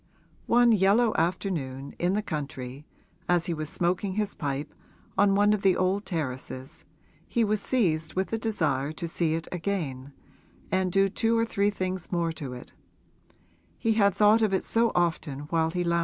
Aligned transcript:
One 0.47 0.71
yellow 0.71 1.13
afternoon, 1.15 1.93
in 1.99 2.13
the 2.13 2.23
country, 2.23 2.87
as 3.29 3.45
he 3.45 3.53
was 3.53 3.69
smoking 3.69 4.13
his 4.13 4.33
pipe 4.33 4.73
on 5.15 5.35
one 5.35 5.53
of 5.53 5.61
the 5.61 5.77
old 5.77 6.07
terraces 6.07 6.85
he 7.27 7.43
was 7.43 7.61
seized 7.61 8.15
with 8.15 8.29
the 8.29 8.39
desire 8.39 8.91
to 8.93 9.07
see 9.07 9.35
it 9.35 9.47
again 9.51 10.11
and 10.71 10.91
do 10.91 11.07
two 11.07 11.37
or 11.37 11.45
three 11.45 11.69
things 11.69 12.11
more 12.11 12.31
to 12.31 12.51
it: 12.53 12.73
he 13.77 13.93
had 13.93 14.15
thought 14.15 14.41
of 14.41 14.55
it 14.55 14.63
so 14.63 14.91
often 14.95 15.41
while 15.51 15.69
he 15.69 15.83
lounged 15.83 15.91
there. 15.91 15.99